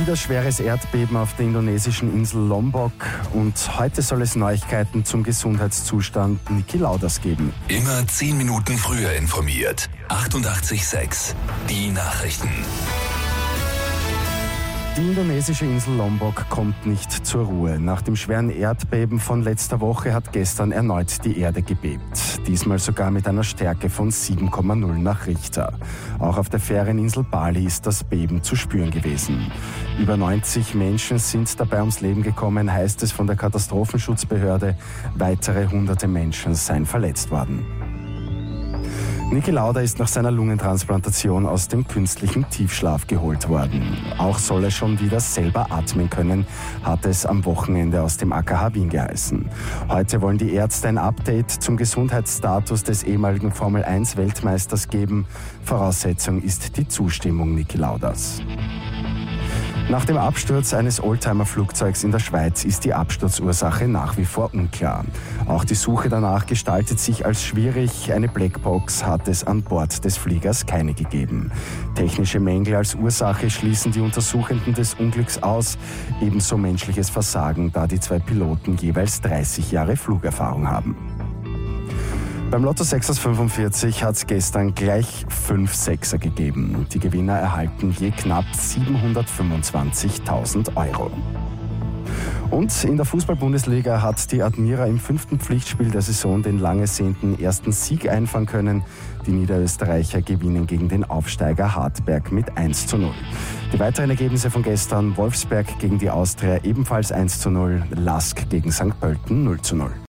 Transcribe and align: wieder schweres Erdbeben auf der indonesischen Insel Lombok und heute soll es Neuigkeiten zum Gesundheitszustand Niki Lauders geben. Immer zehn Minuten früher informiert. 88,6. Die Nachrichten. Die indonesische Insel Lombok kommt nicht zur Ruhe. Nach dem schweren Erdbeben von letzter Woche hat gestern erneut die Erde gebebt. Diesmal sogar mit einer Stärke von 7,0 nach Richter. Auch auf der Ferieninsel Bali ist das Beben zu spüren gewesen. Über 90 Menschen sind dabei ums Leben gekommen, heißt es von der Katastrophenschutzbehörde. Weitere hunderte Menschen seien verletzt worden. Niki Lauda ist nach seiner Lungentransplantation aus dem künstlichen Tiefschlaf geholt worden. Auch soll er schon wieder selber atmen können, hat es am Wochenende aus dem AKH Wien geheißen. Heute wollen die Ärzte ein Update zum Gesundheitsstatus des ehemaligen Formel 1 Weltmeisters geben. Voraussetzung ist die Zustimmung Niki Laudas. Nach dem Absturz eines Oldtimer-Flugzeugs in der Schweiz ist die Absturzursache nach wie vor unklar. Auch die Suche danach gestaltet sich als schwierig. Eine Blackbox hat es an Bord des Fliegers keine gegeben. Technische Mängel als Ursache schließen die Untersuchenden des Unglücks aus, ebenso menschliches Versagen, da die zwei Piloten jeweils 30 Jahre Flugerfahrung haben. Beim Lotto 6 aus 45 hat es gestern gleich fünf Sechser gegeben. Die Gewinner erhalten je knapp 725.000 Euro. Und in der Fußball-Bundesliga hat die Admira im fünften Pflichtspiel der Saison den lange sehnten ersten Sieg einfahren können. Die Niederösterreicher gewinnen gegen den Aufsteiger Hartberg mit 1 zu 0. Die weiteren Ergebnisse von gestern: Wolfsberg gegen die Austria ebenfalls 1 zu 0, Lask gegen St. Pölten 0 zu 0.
wieder 0.00 0.16
schweres 0.16 0.60
Erdbeben 0.60 1.16
auf 1.16 1.34
der 1.36 1.46
indonesischen 1.46 2.12
Insel 2.12 2.46
Lombok 2.46 2.92
und 3.32 3.54
heute 3.78 4.02
soll 4.02 4.22
es 4.22 4.36
Neuigkeiten 4.36 5.04
zum 5.04 5.22
Gesundheitszustand 5.22 6.50
Niki 6.50 6.78
Lauders 6.78 7.20
geben. 7.20 7.52
Immer 7.68 8.06
zehn 8.06 8.36
Minuten 8.36 8.76
früher 8.76 9.12
informiert. 9.12 9.88
88,6. 10.08 11.34
Die 11.68 11.90
Nachrichten. 11.90 12.50
Die 14.96 15.02
indonesische 15.02 15.66
Insel 15.66 15.94
Lombok 15.96 16.48
kommt 16.48 16.86
nicht 16.86 17.12
zur 17.26 17.44
Ruhe. 17.44 17.78
Nach 17.78 18.00
dem 18.00 18.16
schweren 18.16 18.48
Erdbeben 18.48 19.20
von 19.20 19.42
letzter 19.42 19.82
Woche 19.82 20.14
hat 20.14 20.32
gestern 20.32 20.72
erneut 20.72 21.22
die 21.22 21.38
Erde 21.38 21.60
gebebt. 21.60 22.40
Diesmal 22.46 22.78
sogar 22.78 23.10
mit 23.10 23.28
einer 23.28 23.44
Stärke 23.44 23.90
von 23.90 24.10
7,0 24.10 24.74
nach 24.96 25.26
Richter. 25.26 25.74
Auch 26.18 26.38
auf 26.38 26.48
der 26.48 26.60
Ferieninsel 26.60 27.24
Bali 27.24 27.66
ist 27.66 27.84
das 27.84 28.04
Beben 28.04 28.42
zu 28.42 28.56
spüren 28.56 28.90
gewesen. 28.90 29.52
Über 30.00 30.16
90 30.16 30.74
Menschen 30.74 31.18
sind 31.18 31.60
dabei 31.60 31.80
ums 31.80 32.00
Leben 32.00 32.22
gekommen, 32.22 32.72
heißt 32.72 33.02
es 33.02 33.12
von 33.12 33.26
der 33.26 33.36
Katastrophenschutzbehörde. 33.36 34.78
Weitere 35.14 35.66
hunderte 35.66 36.08
Menschen 36.08 36.54
seien 36.54 36.86
verletzt 36.86 37.30
worden. 37.30 37.66
Niki 39.30 39.50
Lauda 39.50 39.80
ist 39.80 39.98
nach 39.98 40.06
seiner 40.06 40.30
Lungentransplantation 40.30 41.46
aus 41.46 41.66
dem 41.66 41.86
künstlichen 41.88 42.48
Tiefschlaf 42.48 43.08
geholt 43.08 43.48
worden. 43.48 43.96
Auch 44.18 44.38
soll 44.38 44.64
er 44.64 44.70
schon 44.70 45.00
wieder 45.00 45.18
selber 45.18 45.66
atmen 45.70 46.08
können, 46.08 46.46
hat 46.84 47.04
es 47.04 47.26
am 47.26 47.44
Wochenende 47.44 48.02
aus 48.02 48.16
dem 48.18 48.32
AKH 48.32 48.74
Wien 48.74 48.88
geheißen. 48.88 49.50
Heute 49.88 50.22
wollen 50.22 50.38
die 50.38 50.52
Ärzte 50.52 50.88
ein 50.88 50.96
Update 50.96 51.50
zum 51.50 51.76
Gesundheitsstatus 51.76 52.84
des 52.84 53.02
ehemaligen 53.02 53.50
Formel 53.50 53.84
1 53.84 54.16
Weltmeisters 54.16 54.88
geben. 54.88 55.26
Voraussetzung 55.64 56.40
ist 56.40 56.76
die 56.76 56.86
Zustimmung 56.86 57.56
Niki 57.56 57.78
Laudas. 57.78 58.40
Nach 59.88 60.04
dem 60.04 60.16
Absturz 60.16 60.74
eines 60.74 61.00
Oldtimer-Flugzeugs 61.00 62.02
in 62.02 62.10
der 62.10 62.18
Schweiz 62.18 62.64
ist 62.64 62.84
die 62.84 62.92
Absturzursache 62.92 63.86
nach 63.86 64.16
wie 64.16 64.24
vor 64.24 64.52
unklar. 64.52 65.04
Auch 65.46 65.64
die 65.64 65.76
Suche 65.76 66.08
danach 66.08 66.46
gestaltet 66.46 66.98
sich 66.98 67.24
als 67.24 67.44
schwierig. 67.44 68.12
Eine 68.12 68.26
Blackbox 68.26 69.06
hat 69.06 69.28
es 69.28 69.44
an 69.44 69.62
Bord 69.62 70.04
des 70.04 70.16
Fliegers 70.16 70.66
keine 70.66 70.92
gegeben. 70.92 71.52
Technische 71.94 72.40
Mängel 72.40 72.74
als 72.74 72.96
Ursache 72.96 73.48
schließen 73.48 73.92
die 73.92 74.00
Untersuchenden 74.00 74.74
des 74.74 74.94
Unglücks 74.94 75.40
aus, 75.44 75.78
ebenso 76.20 76.56
menschliches 76.56 77.08
Versagen, 77.08 77.70
da 77.72 77.86
die 77.86 78.00
zwei 78.00 78.18
Piloten 78.18 78.76
jeweils 78.78 79.20
30 79.20 79.70
Jahre 79.70 79.96
Flugerfahrung 79.96 80.68
haben. 80.68 80.96
Beim 82.56 82.64
Lotto 82.64 82.84
6 82.84 83.10
aus 83.10 83.18
45 83.18 84.02
hat 84.02 84.14
es 84.14 84.26
gestern 84.26 84.74
gleich 84.74 85.26
fünf 85.28 85.74
Sechser 85.74 86.16
gegeben. 86.16 86.86
Die 86.90 86.98
Gewinner 86.98 87.34
erhalten 87.34 87.94
je 87.98 88.10
knapp 88.10 88.46
725.000 88.54 90.74
Euro. 90.74 91.10
Und 92.50 92.84
in 92.84 92.96
der 92.96 93.04
Fußball-Bundesliga 93.04 94.00
hat 94.00 94.32
die 94.32 94.42
Admira 94.42 94.86
im 94.86 94.98
fünften 94.98 95.38
Pflichtspiel 95.38 95.90
der 95.90 96.00
Saison 96.00 96.42
den 96.42 96.58
lange 96.58 96.86
sehnten 96.86 97.38
ersten 97.38 97.72
Sieg 97.72 98.08
einfahren 98.08 98.46
können. 98.46 98.84
Die 99.26 99.32
Niederösterreicher 99.32 100.22
gewinnen 100.22 100.66
gegen 100.66 100.88
den 100.88 101.04
Aufsteiger 101.04 101.74
Hartberg 101.74 102.32
mit 102.32 102.56
1 102.56 102.86
zu 102.86 102.96
0. 102.96 103.12
Die 103.74 103.78
weiteren 103.78 104.08
Ergebnisse 104.08 104.50
von 104.50 104.62
gestern: 104.62 105.14
Wolfsberg 105.18 105.78
gegen 105.78 105.98
die 105.98 106.08
Austria 106.08 106.64
ebenfalls 106.64 107.12
1 107.12 107.38
zu 107.38 107.50
0, 107.50 107.84
Lask 107.90 108.48
gegen 108.48 108.72
St. 108.72 108.98
Pölten 108.98 109.44
0 109.44 109.60
zu 109.60 109.76
0. 109.76 109.90